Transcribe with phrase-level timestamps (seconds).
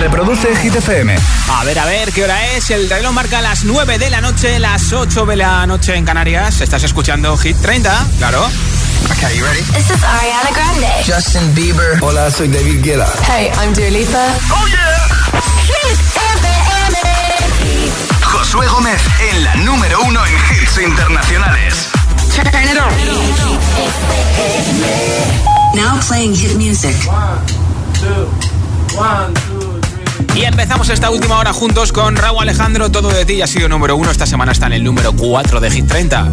[0.00, 1.14] Reproduce Hit FM.
[1.50, 2.70] A ver, a ver, ¿qué hora es?
[2.70, 6.62] El reloj marca las 9 de la noche, las 8 de la noche en Canarias.
[6.62, 8.06] ¿Estás escuchando Hit 30?
[8.16, 8.48] Claro.
[9.12, 9.60] Okay, you ready?
[9.74, 10.88] This is Ariana Grande.
[11.06, 11.98] Justin Bieber.
[12.02, 13.12] Hola, soy David Guetta.
[13.30, 14.26] Hey, I'm Dua Lipa.
[14.50, 15.10] Oh yeah.
[15.66, 15.98] Hit
[16.38, 16.96] FM.
[18.22, 21.88] Josué Gómez en la número uno en hits internacionales.
[22.34, 22.90] Turn it on.
[25.74, 26.96] Now playing hit music.
[27.06, 27.44] One,
[28.00, 28.28] two,
[28.98, 29.59] one, two.
[30.34, 32.90] Y empezamos esta última hora juntos con Raúl Alejandro.
[32.90, 34.10] Todo de ti ha sido número uno.
[34.10, 36.32] Esta semana está en el número 4 de Hit 30.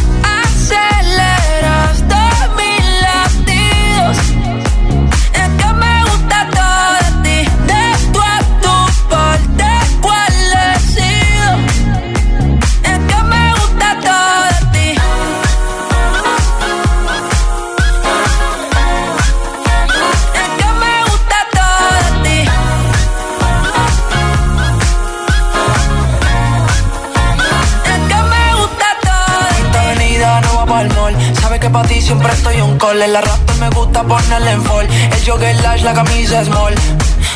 [32.01, 33.01] Siempre estoy un call.
[33.01, 34.87] En la rata me gusta ponerle en fall.
[34.87, 36.73] El jogger lash, la camisa small.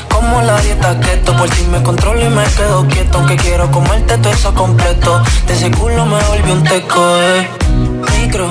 [0.09, 3.17] Como la dieta keto, por si me controlo y me quedo quieto.
[3.19, 5.21] Aunque quiero comerte todo eso completo.
[5.47, 7.49] De ese culo me volvió un teco, eh.
[8.19, 8.49] Micro,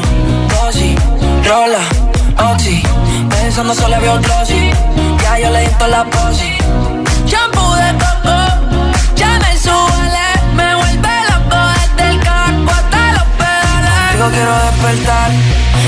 [0.49, 0.99] dosis,
[1.47, 1.81] rola,
[2.53, 2.83] oxi.
[3.31, 4.71] Pensando solo había un glossy.
[5.23, 6.53] Ya yo le di toda la posi.
[7.27, 8.37] Shampoo de coco,
[9.17, 10.27] ya me suele.
[10.55, 14.13] Me vuelve loco desde el caco hasta los pedales.
[14.13, 15.31] Digo quiero despertar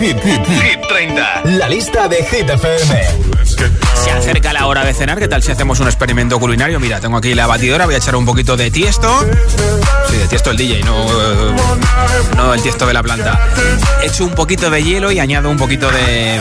[0.00, 0.16] Hit,
[0.88, 1.42] 30.
[1.44, 3.06] La lista de Hit FM.
[3.94, 5.18] Se acerca la hora de cenar.
[5.18, 6.80] ¿Qué tal si hacemos un experimento culinario?
[6.80, 7.84] Mira, tengo aquí la batidora.
[7.84, 9.08] Voy a echar un poquito de tiesto.
[10.08, 11.06] Sí, de tiesto el DJ, no,
[12.36, 13.38] no el tiesto de la planta.
[14.02, 16.40] Echo un poquito de hielo y añado un poquito de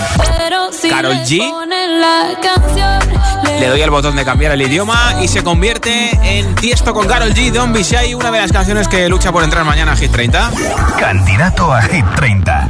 [0.90, 1.40] Carol G.
[3.59, 7.33] Le doy al botón de cambiar el idioma y se convierte en Tiesto con Carol
[7.33, 7.51] G.
[7.51, 7.83] Don Be
[8.16, 10.51] una de las canciones que lucha por entrar mañana a Hit 30.
[11.00, 12.69] Candidato a Hit 30.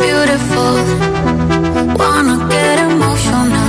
[0.00, 0.74] beautiful
[1.98, 3.59] wanna get emotional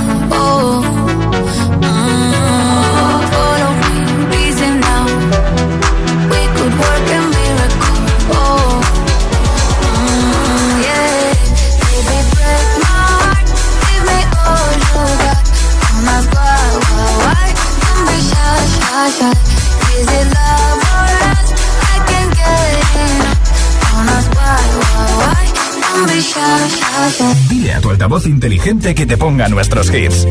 [27.48, 30.26] Dile a tu altavoz inteligente que te ponga nuestros hits.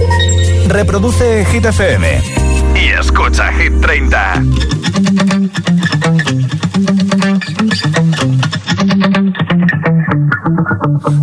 [0.68, 2.22] Reproduce Hit FM
[2.76, 4.44] y escucha Hit 30.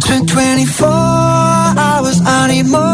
[0.01, 2.88] Spent 24 hours, I need more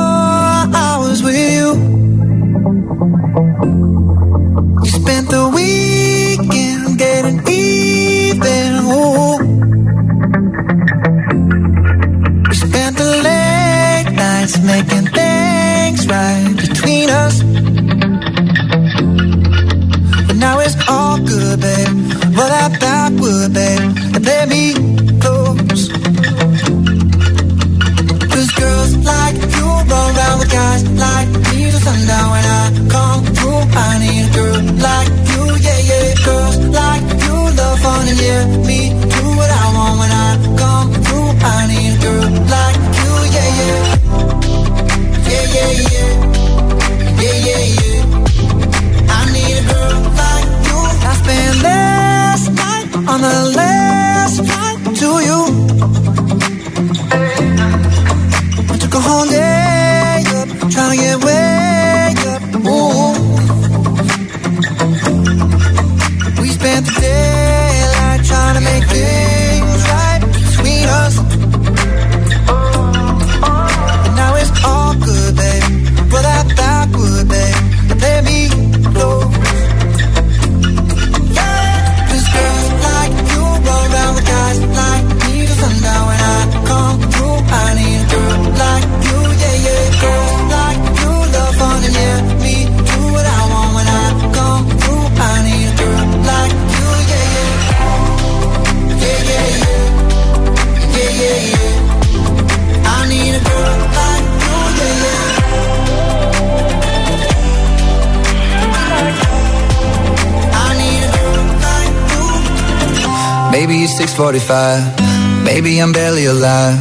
[115.55, 116.75] Maybe I'm barely alive.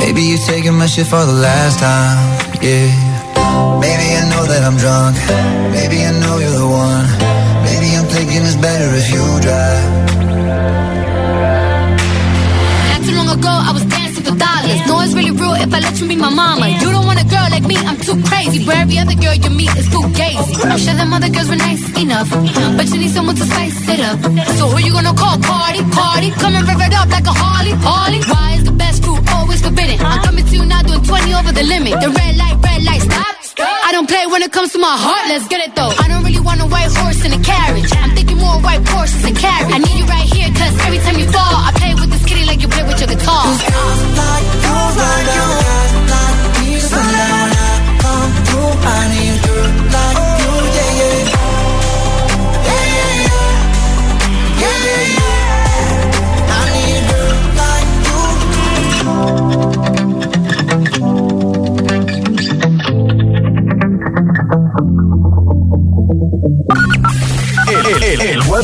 [0.00, 2.16] Maybe you're taking my shit for the last time.
[2.64, 2.88] Yeah.
[3.76, 5.20] Maybe I know that I'm drunk.
[5.76, 7.04] Maybe I know you're the one.
[7.68, 9.84] Maybe I'm thinking it's better if you drive.
[12.88, 14.80] Not too long ago, I was dancing for dollars.
[14.88, 16.72] No, it's really real if I let you be my mama.
[16.72, 18.64] You don't want a girl like me, I'm too crazy.
[18.64, 20.56] Where every other girl you meet is too gazy.
[20.64, 24.00] I'm sure them other girls were nice enough, but you need someone to spice it
[24.00, 24.24] up.
[24.56, 25.36] So who you gonna call?
[25.36, 25.84] Cardi,
[26.40, 27.55] come and rev it up like a Harley,
[27.86, 30.00] Why is the best fruit always forbidden?
[30.00, 32.00] I'm coming to you now doing 20 over the limit.
[32.00, 33.36] The red light, red light, stop.
[33.86, 35.92] I don't play when it comes to my heart, let's get it though.
[36.02, 37.90] I don't really want a white horse in a carriage.
[37.96, 39.72] I'm thinking more white horses and carriage.
[39.72, 42.44] I need you right here, cause every time you fall, I play with this kitty
[42.44, 43.46] like you play with your guitar.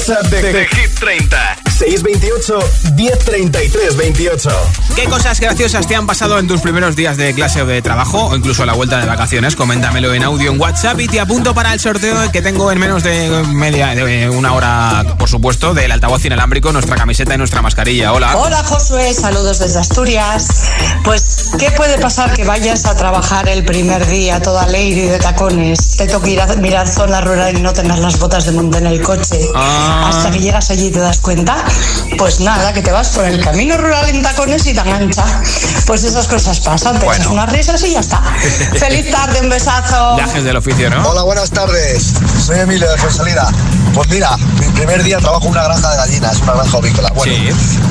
[0.02, 1.51] WhatsApp de, de, Hit 30.
[1.82, 2.58] 628
[2.94, 4.50] 1033 28.
[4.94, 8.26] ¿Qué cosas graciosas te han pasado en tus primeros días de clase o de trabajo
[8.26, 9.56] o incluso a la vuelta de vacaciones?
[9.56, 13.02] Coméntamelo en audio en WhatsApp y te apunto para el sorteo que tengo en menos
[13.02, 18.12] de media de una hora, por supuesto, del altavoz inalámbrico, nuestra camiseta y nuestra mascarilla.
[18.12, 18.36] Hola.
[18.36, 20.62] Hola Josué, saludos desde Asturias.
[21.02, 25.96] Pues, ¿qué puede pasar que vayas a trabajar el primer día toda ley de tacones?
[25.96, 28.86] Te toca ir a mirar zona rural y no tener las botas de monte en
[28.86, 29.48] el coche.
[29.56, 30.10] Ah.
[30.10, 31.64] Hasta que llegas allí y te das cuenta.
[32.18, 35.24] Pues nada, que te vas por el camino rural en tacones y te engancha.
[35.86, 37.20] Pues esas cosas pasan, te Bueno.
[37.20, 38.22] echas unas risas y ya está.
[38.78, 40.14] Feliz tarde, un besazo.
[40.16, 41.08] Viajes del oficio, ¿no?
[41.08, 42.12] Hola, buenas tardes.
[42.44, 43.48] Soy Emilio de Fuensalida.
[43.94, 47.10] Pues mira, mi primer día trabajo en una granja de gallinas, una granja ovícola.
[47.14, 47.34] Bueno,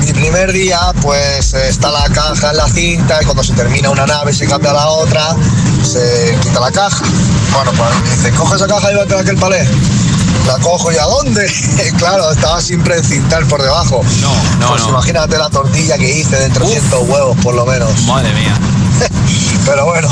[0.04, 3.90] mi primer día, pues eh, está la caja en la cinta y cuando se termina
[3.90, 5.36] una nave se cambia a la otra,
[5.84, 7.04] se quita la caja.
[7.52, 9.68] Bueno, pues me dice, coge esa caja y vete a aquel palé.
[10.46, 11.46] La cojo y ¿a dónde?
[11.98, 14.02] claro, estaba sin precintar por debajo.
[14.20, 14.88] No, no, Pues no.
[14.90, 18.02] imagínate la tortilla que hice de 300 huevos, por lo menos.
[18.02, 18.58] Madre mía.
[19.64, 20.08] Pero bueno,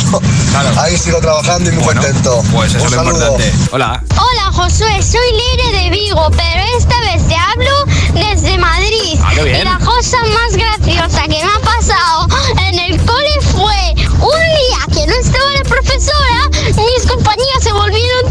[0.79, 2.43] ahí sigo trabajando y muy contento.
[2.53, 3.27] Pues eso Un es lo saludo.
[3.33, 3.53] importante.
[3.73, 4.03] Hola.
[4.13, 7.71] Hola Josué, soy Leire de Vigo, pero esta vez te hablo
[8.15, 9.19] desde Madrid.
[9.23, 9.61] Ah, qué bien.
[9.61, 12.29] Y la cosa más graciosa que me ha pasado
[12.69, 18.30] en el cole fue un día que no estaba la profesora, mis compañeros se volvieron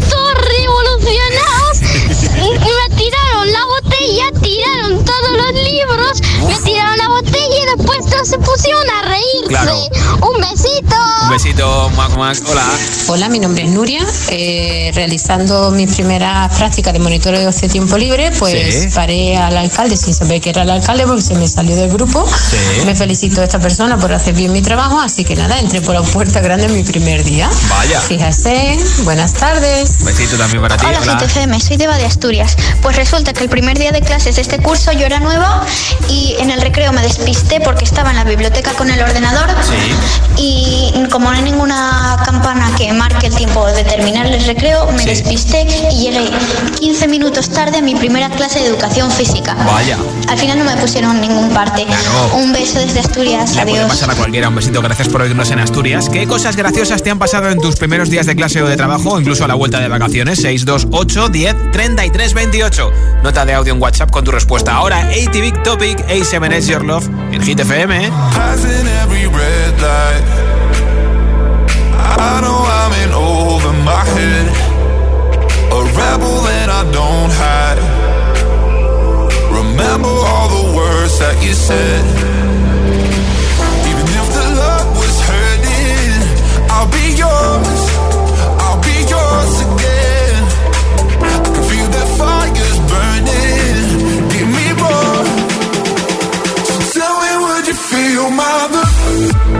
[8.24, 9.48] se pusieron a reírse.
[9.48, 9.74] Claro.
[9.76, 10.96] Un besito.
[11.22, 12.36] Un besito, Mac Mac.
[12.50, 12.64] Hola.
[13.08, 14.04] Hola, mi nombre es Nuria.
[14.28, 18.88] Eh, realizando mi primera práctica de monitoreo de ocio tiempo libre, pues Sí.
[18.94, 22.26] paré al alcalde sin saber que era el alcalde porque se me salió del grupo.
[22.28, 22.84] Sí.
[22.84, 25.94] Me felicito a esta persona por hacer bien mi trabajo, así que nada, entré por
[25.94, 27.48] la puerta grande en mi primer día.
[27.68, 28.00] Vaya.
[28.00, 29.92] Fíjese, buenas tardes.
[30.00, 30.86] Un besito también para ti.
[30.86, 32.56] Hola, GTFM, soy Deva de Asturias.
[32.82, 35.64] Pues resulta que el primer día de clases de este curso yo era nueva
[36.08, 39.48] y en el recreo me despisté porque estaba en la biblioteca con el ordenador
[40.36, 45.04] y como no hay ninguna campana que marque el tiempo de terminar el recreo, me
[45.04, 46.30] despisté y llegué
[46.78, 49.54] 15 minutos tarde a mi primera clase de educación física.
[49.54, 49.98] Vaya.
[50.28, 51.84] Al final no me pusieron ningún parte.
[51.84, 52.36] Claro.
[52.36, 53.90] Un beso desde Asturias, Le puede adiós.
[53.90, 54.48] pasar a cualquiera.
[54.48, 54.80] Un besito.
[54.82, 56.08] Gracias por oírnos en Asturias.
[56.08, 59.10] ¿Qué cosas graciosas te han pasado en tus primeros días de clase o de trabajo
[59.10, 60.40] o incluso a la vuelta de vacaciones?
[60.40, 62.90] 628 10 33 28.
[63.22, 64.74] Nota de audio en WhatsApp con tu respuesta.
[64.74, 67.89] Ahora, ATV Topic, A7 Is Your Love en Hit FM.
[67.92, 68.10] ¿Eh?
[68.34, 70.24] Passing every red light.
[72.18, 74.46] I know I'm in over my head.
[75.72, 77.80] A rebel that I don't hide.
[79.50, 82.49] Remember all the words that you said.
[98.20, 99.59] You feel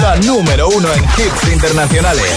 [0.00, 2.36] La número uno en hits internacionales.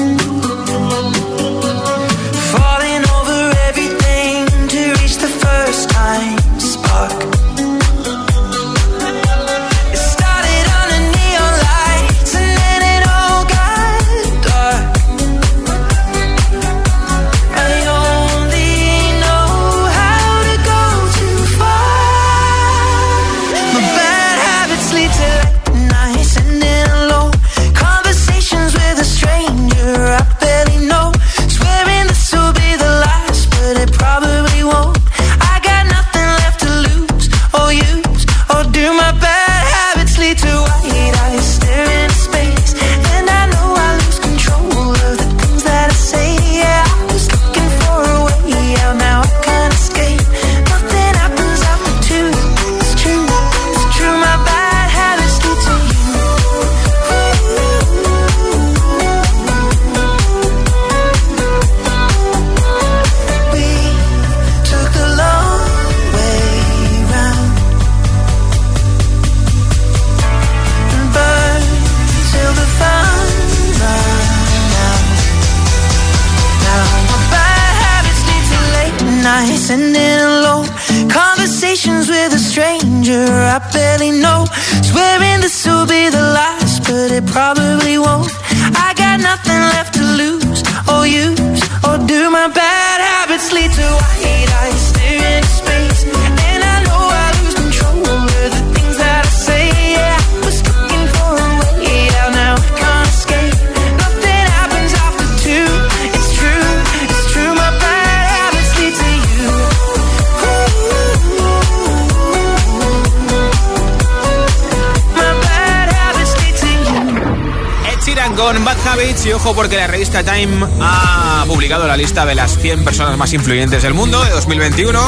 [118.35, 119.25] Con Bad Habits.
[119.25, 123.33] Y ojo porque la revista Time ha publicado la lista de las 100 personas más
[123.33, 124.99] influyentes del mundo de 2021.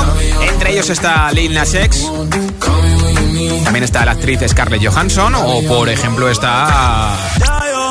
[0.42, 2.08] Entre ellos está Lil Nas X,
[3.64, 5.36] también está la actriz Scarlett Johansson.
[5.36, 7.16] O por ejemplo está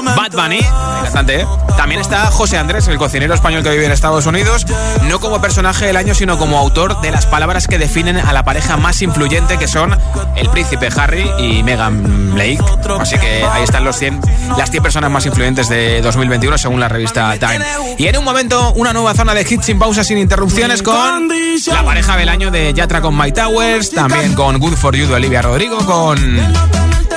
[0.04, 0.60] Bad Bunny,
[1.02, 1.46] cantante.
[1.76, 4.66] También está José Andrés, el cocinero español que vive en Estados Unidos,
[5.08, 8.44] no como personaje del año, sino como autor de las palabras que definen a la
[8.44, 9.96] pareja más influyente que son
[10.36, 12.58] el príncipe Harry y Meghan Blake.
[13.00, 14.20] Así que ahí están los 100,
[14.56, 17.64] las 100 personas más influyentes de 2021 según la revista Time.
[17.98, 21.28] Y en un momento, una nueva zona de hits sin pausa, sin interrupciones con
[21.66, 25.14] la pareja del año de Yatra con My Towers, también con Good For You de
[25.14, 26.18] Olivia Rodrigo, con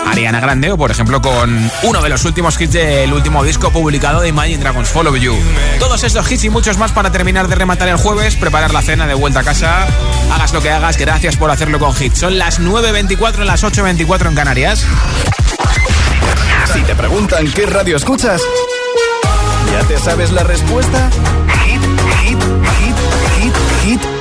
[0.06, 4.22] Ariana Grande o por ejemplo con uno de los últimos hits del último disco publicado
[4.22, 5.36] de Imagine Dragons, Follow You.
[5.80, 9.08] Todos estos hits y muchos más para terminar de rematar el jueves, preparar la cena
[9.08, 9.88] de vuelta a casa.
[10.32, 12.20] Hagas lo que hagas, gracias por hacerlo con hits.
[12.20, 14.86] Son las 9.24, las 8.24 en Canarias.
[16.74, 18.42] Si te preguntan qué radio escuchas,
[19.72, 21.10] ¿ya te sabes la respuesta?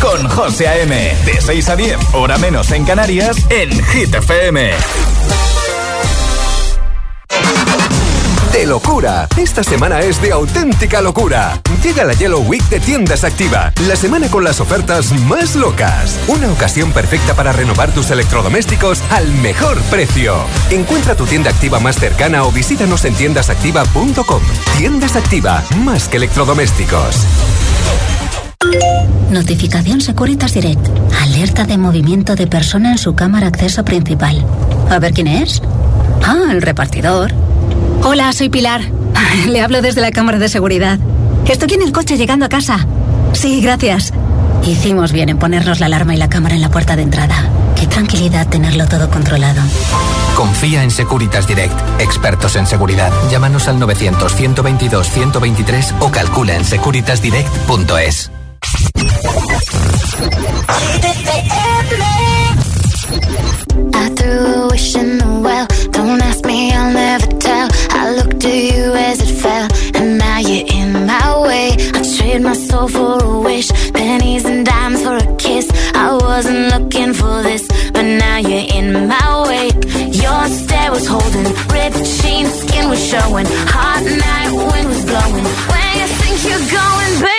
[0.00, 1.16] Con José A.M.
[1.24, 4.70] De 6 a 10, hora menos en Canarias, en Hit FM.
[8.52, 9.26] De locura.
[9.36, 11.60] Esta semana es de auténtica locura.
[11.82, 16.18] Llega la Yellow Week de Tiendas Activa, la semana con las ofertas más locas.
[16.28, 20.36] Una ocasión perfecta para renovar tus electrodomésticos al mejor precio.
[20.70, 24.42] Encuentra tu tienda activa más cercana o visítanos en tiendasactiva.com.
[24.76, 27.26] Tiendas Activa, más que electrodomésticos.
[29.30, 30.88] Notificación Securitas Direct.
[31.22, 34.44] Alerta de movimiento de persona en su cámara acceso principal.
[34.90, 35.62] A ver quién es.
[36.22, 37.32] Ah, el repartidor.
[38.04, 38.82] Hola, soy Pilar.
[39.48, 40.98] Le hablo desde la cámara de seguridad.
[41.46, 42.86] Estoy en el coche llegando a casa.
[43.32, 44.12] Sí, gracias.
[44.66, 47.48] Hicimos bien en ponernos la alarma y la cámara en la puerta de entrada.
[47.74, 49.60] Qué tranquilidad tenerlo todo controlado.
[50.36, 53.12] Confía en Securitas Direct, expertos en seguridad.
[53.30, 58.30] Llámanos al 900-122-123 o calcula en securitasdirect.es.
[63.94, 65.66] I threw a wish in the well.
[65.90, 67.68] Don't ask me, I'll never tell.
[67.90, 71.76] I looked at you as it fell, and now you're in my way.
[71.94, 75.68] I trade my soul for a wish, pennies and dimes for a kiss.
[75.94, 79.70] I wasn't looking for this, but now you're in my way.
[80.22, 81.44] Your stare was holding,
[81.74, 83.46] ripped jeans, skin was showing.
[83.74, 85.44] Hot night, wind was blowing.
[85.70, 87.31] Where you think you're going?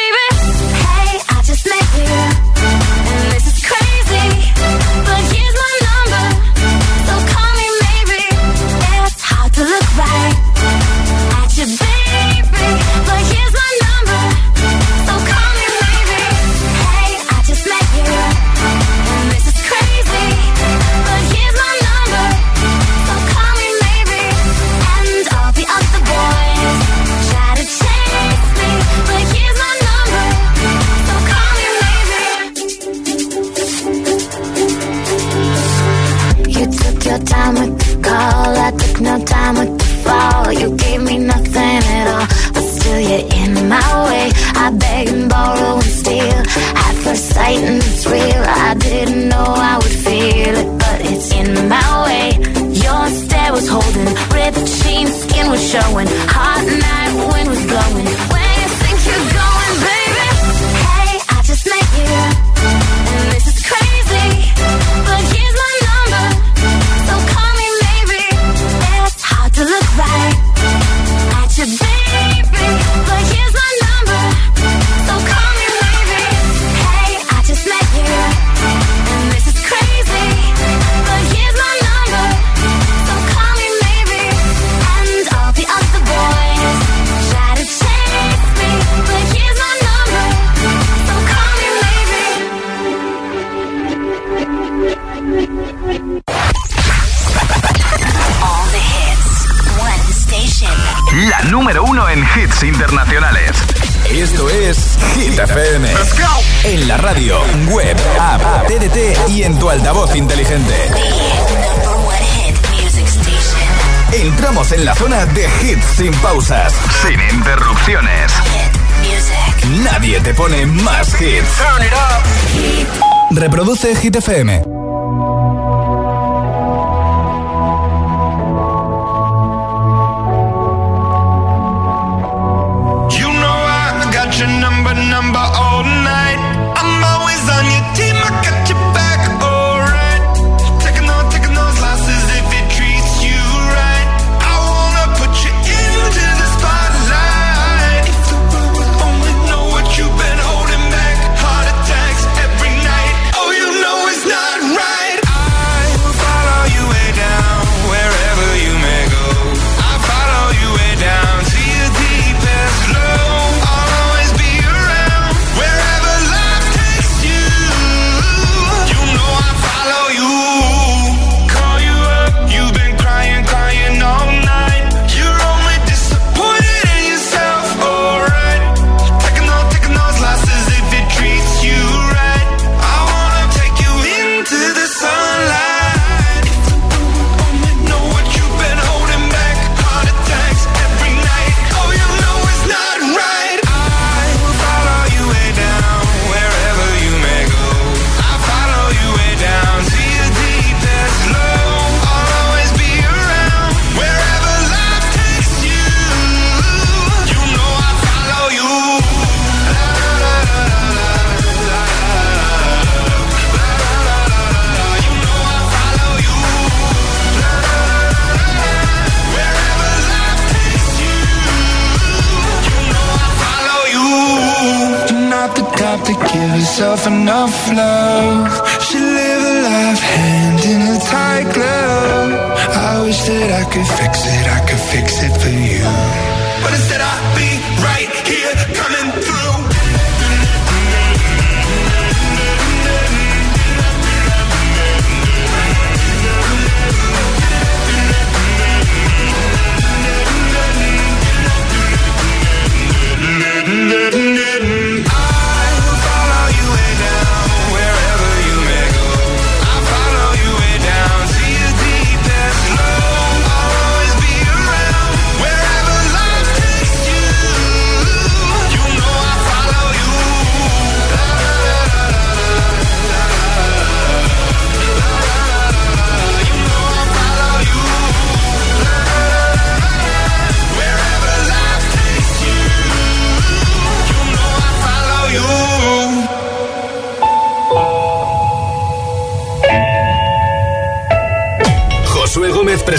[123.84, 124.73] 12 Hit FM.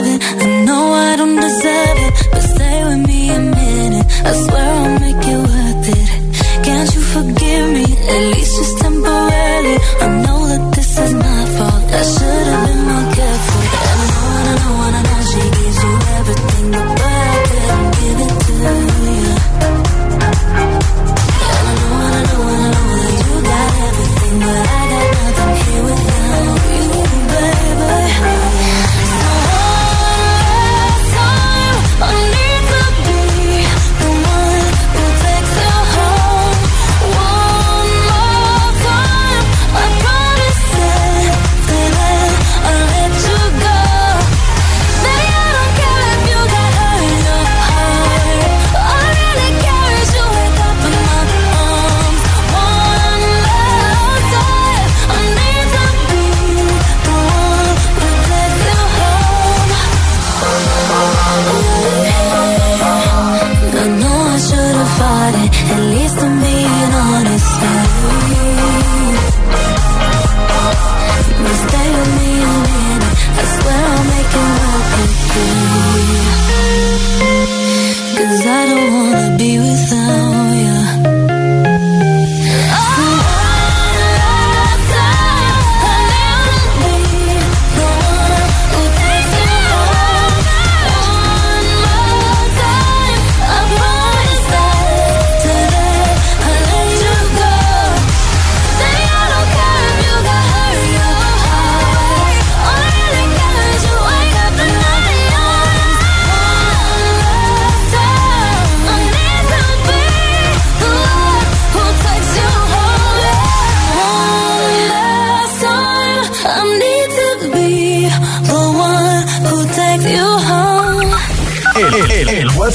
[0.00, 0.47] loving.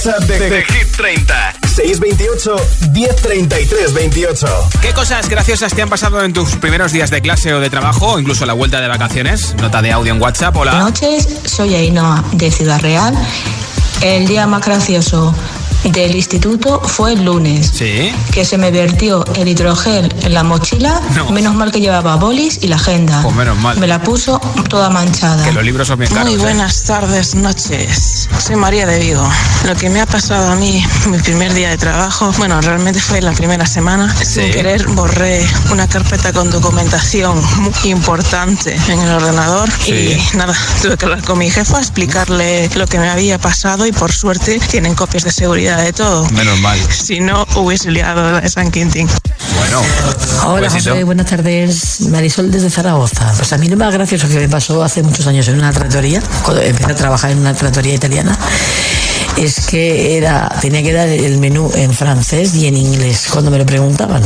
[0.06, 1.54] WhatsApp de, de, Hit 30.
[1.64, 2.56] 628
[2.92, 4.48] 1033 28.
[4.82, 8.14] ¿Qué cosas graciosas te han pasado en tus primeros días de clase o de trabajo
[8.14, 9.56] o incluso la vuelta de vacaciones?
[9.62, 10.58] Nota de audio en WhatsApp.
[10.58, 10.72] Hola.
[10.72, 13.16] Buenas noches, soy Ainhoa de Ciudad Real.
[14.02, 15.34] El día más gracioso
[15.92, 17.72] del instituto fue el lunes.
[17.74, 18.12] Sí.
[18.32, 21.02] Que se me vertió el hidrogel en la mochila.
[21.16, 21.30] No.
[21.32, 23.22] Menos mal que llevaba bolis y la agenda.
[23.22, 23.78] Pues menos mal.
[23.78, 25.44] Me la puso toda manchada.
[25.44, 26.26] Que los libros son bien caros.
[26.26, 26.38] Muy ¿eh?
[26.38, 28.30] buenas tardes, noches.
[28.40, 29.28] Soy María de Vigo.
[29.66, 33.22] Lo que me ha pasado a mí, mi primer día de trabajo, bueno, realmente fue
[33.22, 34.14] la primera semana.
[34.24, 39.92] Sin querer borré una carpeta con documentación muy importante en el ordenador Sí.
[40.34, 43.92] y nada, tuve que hablar con mi jefa, explicarle lo que me había pasado y
[43.92, 46.26] por suerte tienen copias de seguridad de todo.
[46.32, 46.78] Menos mal.
[46.92, 49.08] Si no, hubiese liado la de San Quintín.
[49.58, 49.82] Bueno.
[50.46, 50.70] Hola.
[50.70, 52.02] José, buenas tardes.
[52.02, 53.34] Marisol desde Zaragoza.
[53.38, 56.22] Pues a mí lo más gracioso que me pasó hace muchos años en una trattoria,
[56.44, 58.38] cuando empecé a trabajar en una trattoria italiana,
[59.38, 63.58] es que era tenía que dar el menú en francés y en inglés cuando me
[63.58, 64.22] lo preguntaban.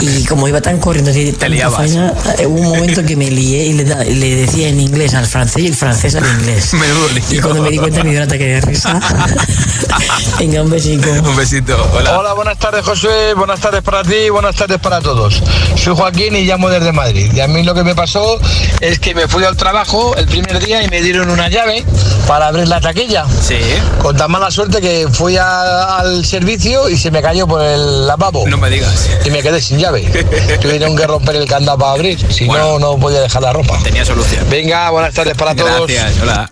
[0.00, 3.66] Y como iba tan corriendo, de tanta faena, eh, hubo un momento que me lié
[3.66, 6.72] y le, da- le decía en inglés al francés y el francés al inglés.
[7.30, 7.38] Lío.
[7.38, 8.98] Y cuando me di cuenta me dio un ataque de risa.
[10.38, 11.08] Venga, un besito.
[11.10, 11.76] Un besito.
[11.94, 12.18] Hola.
[12.18, 15.40] Hola, buenas tardes José, buenas tardes para ti, buenas tardes para todos.
[15.76, 17.30] Soy Joaquín y llamo desde Madrid.
[17.32, 18.40] Y a mí lo que me pasó
[18.80, 21.84] es que me fui al trabajo el primer día y me dieron una llave
[22.26, 23.24] para abrir la taquilla.
[23.40, 23.58] Sí.
[24.00, 28.06] Con tan mala suerte que fui a- al servicio y se me cayó por el
[28.06, 28.46] lavabo.
[28.48, 29.08] No me digas.
[29.24, 30.02] Y me quedé sin llave.
[30.60, 33.78] Tuvieron que romper el candado para abrir, si no, no podía dejar la ropa.
[33.82, 34.48] Tenía solución.
[34.48, 35.86] Venga, buenas tardes para todos.
[35.88, 36.22] Gracias.
[36.22, 36.50] Hola.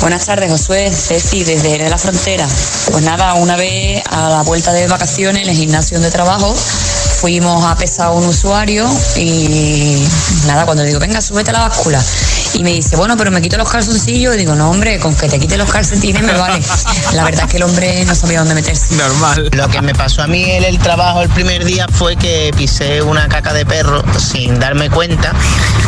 [0.00, 2.48] Buenas tardes, Josué, Ceci, desde Jerez de la Frontera.
[2.90, 6.52] Pues nada, una vez a la vuelta de vacaciones en el gimnasio de trabajo,
[7.20, 10.04] fuimos a pesar a un usuario y
[10.46, 12.02] nada, cuando le digo, venga, súbete a la báscula.
[12.54, 14.34] Y me dice, bueno, pero me quito los calzoncillos.
[14.34, 16.62] Y digo, no, hombre, con que te quite los calcetines me vale.
[17.14, 18.94] La verdad es que el hombre no sabía dónde meterse.
[18.94, 19.48] Normal.
[19.52, 23.02] Lo que me pasó a mí en el trabajo el primer día fue que pisé
[23.02, 25.32] una caca de perro sin darme cuenta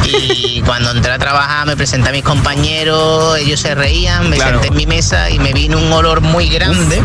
[0.04, 4.52] y cuando entré a trabajar me presenté a mis compañeros, ellos se reían, me Claro.
[4.52, 7.02] senté en mi mesa y me vino un olor muy grande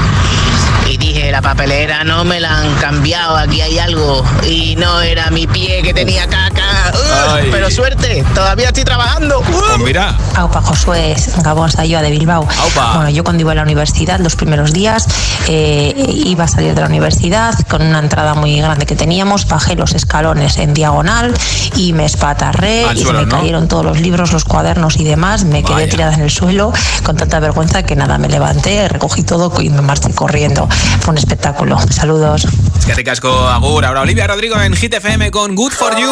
[0.89, 5.29] y dije, la papelera no me la han cambiado, aquí hay algo y no era
[5.29, 6.91] mi pie que tenía caca.
[7.31, 7.49] Ay.
[7.51, 9.39] pero suerte, todavía estoy trabajando.
[9.39, 9.43] ¡Uh!
[9.43, 10.17] Pues mira.
[10.35, 12.47] Aupa Josué, Gabón Sayoa de Bilbao.
[12.63, 12.93] Aupa.
[12.95, 15.07] Bueno, yo cuando iba a la universidad, los primeros días,
[15.47, 15.93] eh,
[16.25, 19.93] iba a salir de la universidad con una entrada muy grande que teníamos, bajé los
[19.93, 21.33] escalones en diagonal
[21.75, 23.37] y me espatarré Al y suelo, se me ¿no?
[23.39, 25.43] cayeron todos los libros, los cuadernos y demás.
[25.45, 25.89] Me quedé Vaya.
[25.89, 26.71] tirada en el suelo
[27.03, 30.67] con tanta vergüenza que nada, me levanté, recogí todo y me marché corriendo.
[31.01, 31.77] Fue un espectáculo.
[31.89, 32.45] Saludos.
[32.79, 33.85] Es que ricasco Agur.
[33.85, 36.11] Ahora Olivia Rodrigo en Hit FM con Good For You.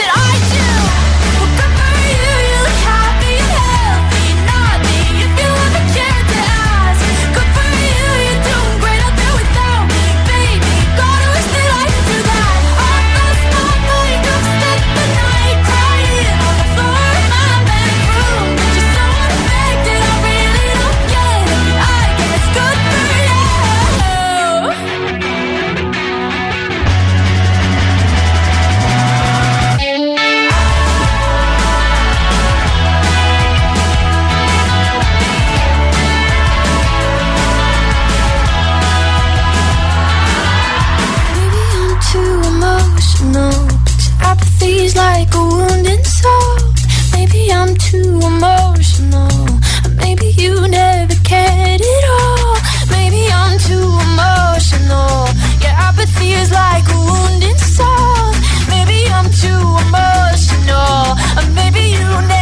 [56.19, 58.33] feels like a wound soul.
[58.69, 62.40] Maybe I'm too emotional, or maybe you never.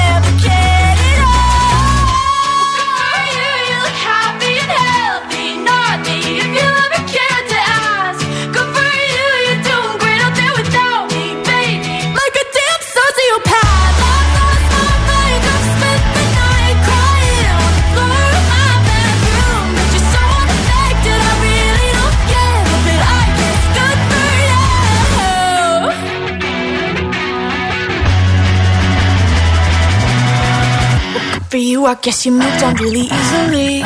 [31.90, 33.84] I guess you moved on really easily.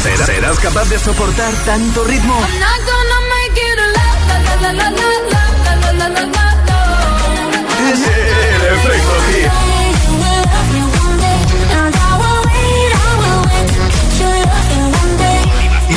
[0.00, 2.40] ¿Serás, capaz de soportar tanto ritmo?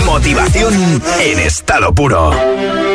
[0.07, 2.94] Motivación en estado puro.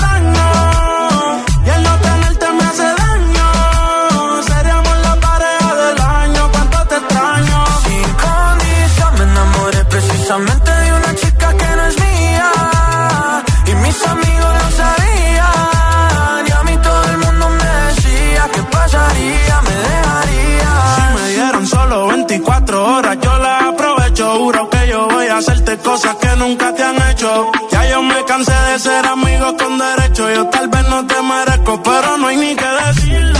[26.41, 27.51] nunca te han hecho.
[27.71, 30.29] Ya yo me cansé de ser amigo con derecho.
[30.33, 33.39] Yo tal vez no te merezco, pero no hay ni que decirlo.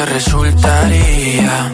[0.00, 1.72] que resultaría.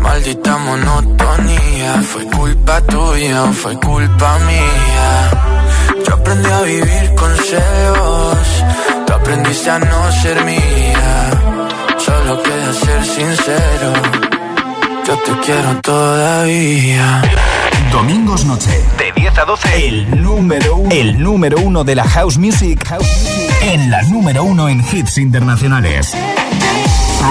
[0.00, 5.30] Maldita monotonía, fue culpa tuya o fue culpa mía.
[6.06, 8.64] Yo aprendí a vivir con celos,
[9.06, 11.30] tú aprendiste a no ser mía.
[11.98, 13.92] Solo queda ser sincero,
[15.06, 17.22] yo te quiero todavía.
[17.92, 22.36] Domingos noche, de 10 a 12, el número uno, el número uno de la house
[22.36, 26.14] music, house music en la número uno en hits internacionales.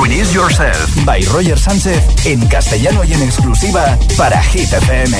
[0.01, 5.17] Release Yourself by Roger Sánchez en castellano y en exclusiva para Hit FM.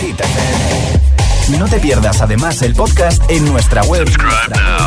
[0.00, 1.58] Hit FM.
[1.58, 4.08] No te pierdas además el podcast en nuestra web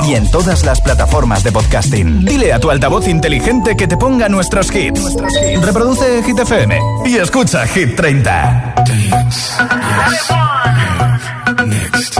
[0.07, 2.25] y en todas las plataformas de podcasting.
[2.25, 5.15] Dile a tu altavoz inteligente que te ponga nuestros hits.
[5.61, 8.75] Reproduce Hit FM y escucha Hit 30.
[11.65, 12.19] Next,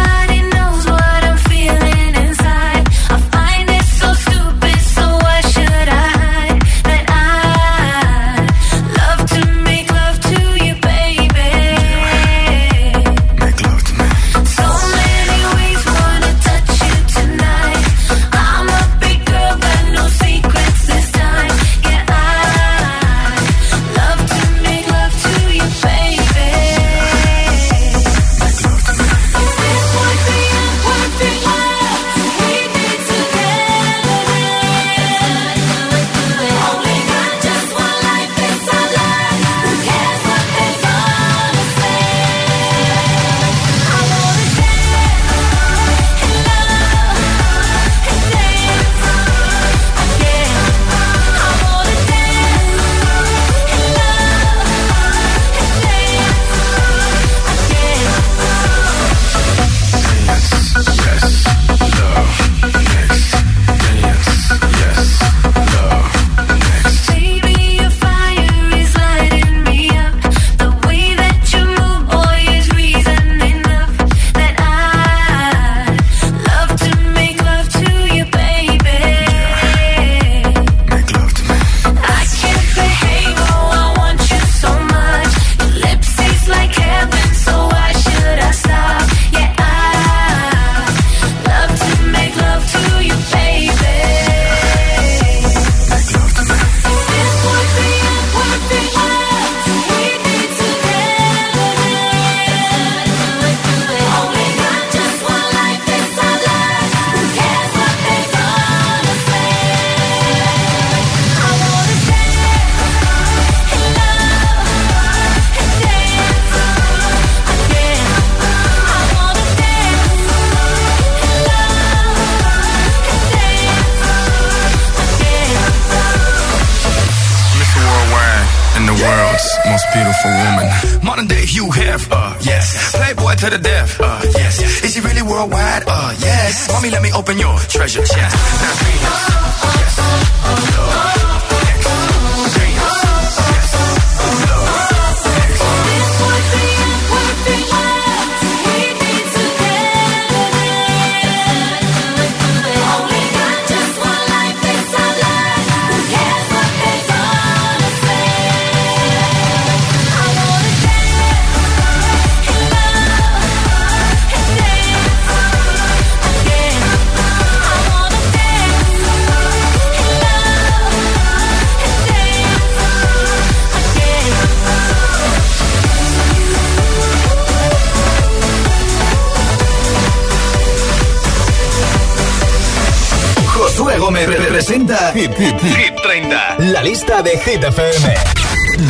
[184.61, 188.15] Gómez representa Hit, Hit, Hit 30, la lista de Hit FM.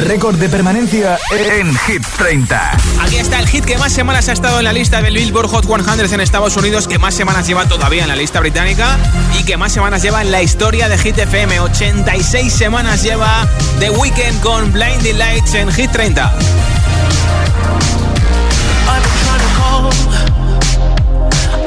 [0.06, 2.78] Récord de permanencia en Hit 30.
[3.02, 5.66] Aquí está el hit que más semanas ha estado en la lista del Billboard Hot
[5.66, 8.98] 100 en Estados Unidos, que más semanas lleva todavía en la lista británica
[9.40, 11.60] y que más semanas lleva en la historia de Hit FM.
[11.60, 13.48] 86 semanas lleva
[13.80, 16.34] The Weeknd con Blinding Lights en Hit 30.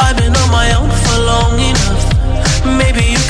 [0.01, 1.65] I've been on my own for long enough.
[1.65, 1.74] Maybe you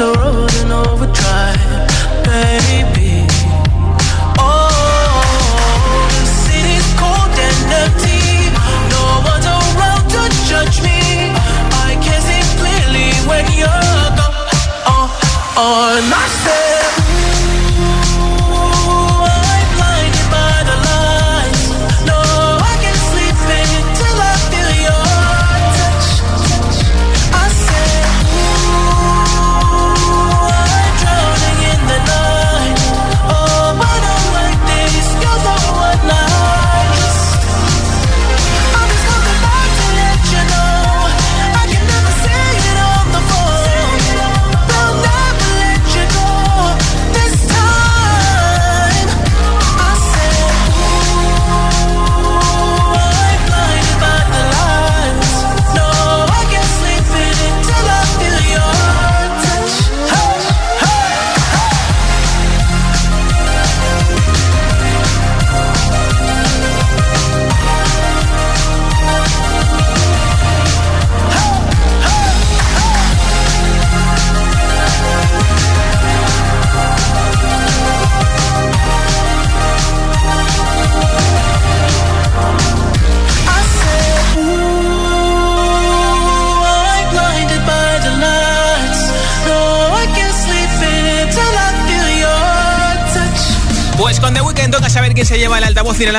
[0.00, 1.69] not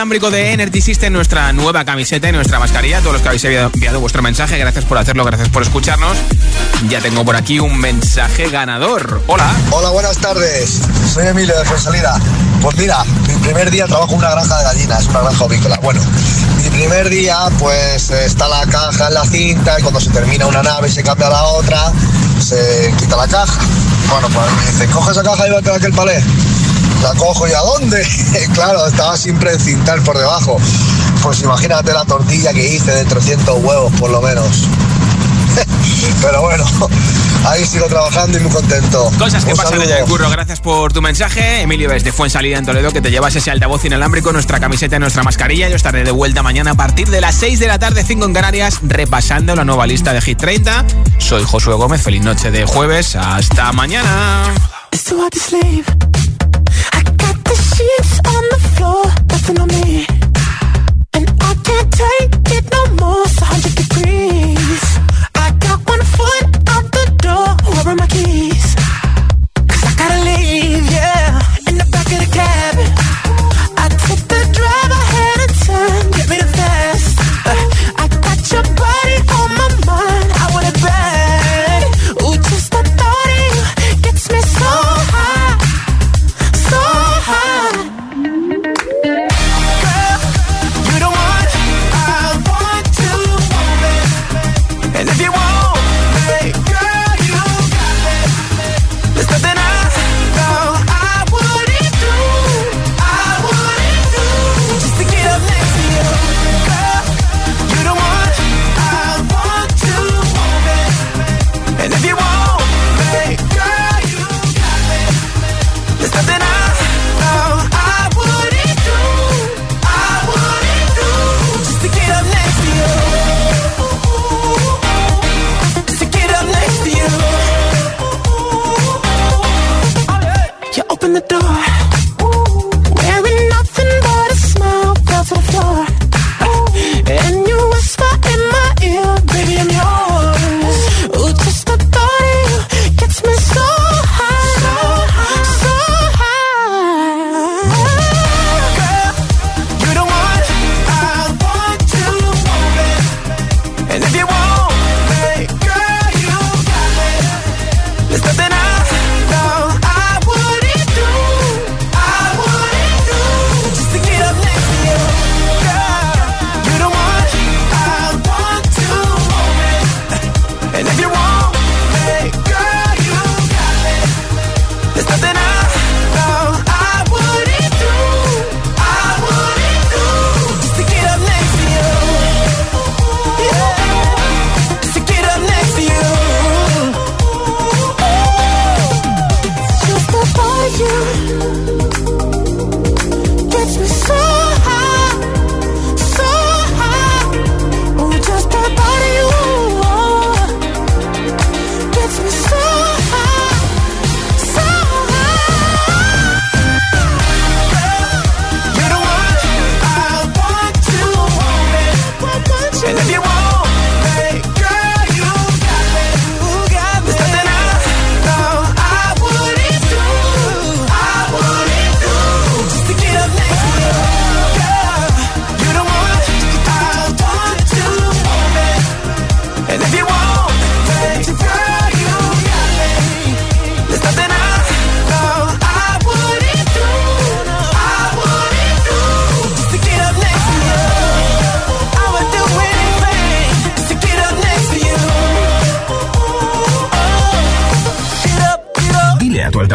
[0.02, 3.02] inalámbrico de Energy System, nuestra nueva camiseta y nuestra mascarilla.
[3.02, 6.18] Todos los que habéis enviado vuestro mensaje, gracias por hacerlo, gracias por escucharnos.
[6.90, 9.22] Ya tengo por aquí un mensaje ganador.
[9.28, 9.48] Hola.
[9.70, 10.82] Hola, buenas tardes.
[11.14, 12.20] Soy Emilio de Fuensalida.
[12.64, 15.80] Pues mira, mi primer día trabajo en una granja de gallinas, una granja ovícola.
[15.84, 16.02] Bueno,
[16.64, 20.64] mi primer día, pues está la caja en la cinta y cuando se termina una
[20.64, 21.94] nave se cambia a la otra,
[22.40, 23.62] se quita la caja.
[24.10, 26.24] Bueno, pues me dice, coge esa caja y vete a aquel palé
[27.02, 28.08] la cojo y a dónde.
[28.54, 30.58] claro, estaba siempre cintar por debajo.
[31.24, 34.48] Pues imagínate la tortilla que hice de 300 huevos por lo menos.
[36.22, 36.64] Pero bueno,
[37.46, 39.12] ahí sigo trabajando y muy contento.
[39.20, 39.98] Cosas que Un pasan en saludo.
[39.98, 40.30] el curro.
[40.30, 41.62] Gracias por tu mensaje.
[41.62, 45.00] Emilio es de Fuensalida en Toledo que te llevas ese altavoz inalámbrico, nuestra camiseta y
[45.00, 45.68] nuestra mascarilla.
[45.70, 48.34] Yo estaré de vuelta mañana a partir de las 6 de la tarde, 5 en
[48.34, 50.86] Canarias, repasando la nueva lista de Hit 30.
[51.18, 52.02] Soy Josué Gómez.
[52.02, 53.16] Feliz noche de jueves.
[53.16, 54.54] Hasta mañana.
[58.92, 60.06] The floor, nothing on me.
[61.14, 63.24] And I can't take it no more.
[63.24, 64.91] It's 100 degrees.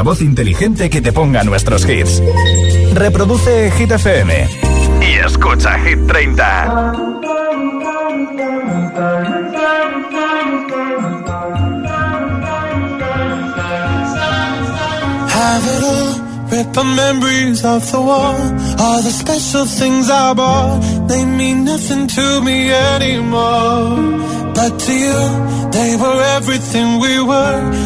[0.06, 2.22] Altavoz inteligente que te ponga nuestros hits.
[2.94, 4.48] Reproduce Hit FM.
[5.00, 6.44] Y escucha Hit 30.
[15.34, 18.36] Have it all, rip the memories of the war.
[18.78, 24.22] All the special things I bought, they mean nothing to me anymore.
[24.54, 27.85] But to you, they were everything we were.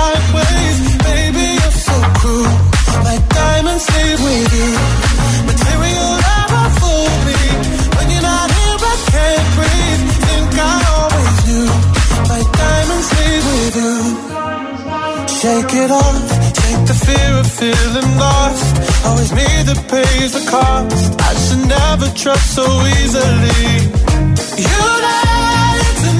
[0.00, 0.78] Move in dark ways.
[1.08, 2.52] Baby, you're so cruel.
[3.04, 4.70] My diamonds leave with you.
[5.50, 7.40] Material never fool me.
[7.96, 10.02] When you're not here, I can't breathe.
[10.26, 11.68] Think I always knew.
[12.32, 13.96] My diamonds leave with you.
[15.40, 16.18] Shake it off.
[16.62, 18.72] Take the fear of feeling lost.
[19.06, 21.20] Always me that pays the cost.
[21.20, 22.66] I should never trust so
[22.98, 23.72] easily.
[24.66, 26.10] You lied to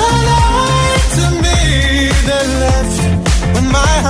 [0.00, 0.43] lied